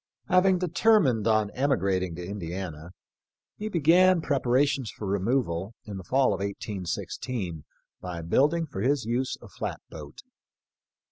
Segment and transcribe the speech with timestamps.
[0.29, 2.89] Having determined on emigrating to Indiana,
[3.57, 7.65] he began preparations for removal in the fall of 18 16
[8.01, 10.23] by building for his use a flat boat.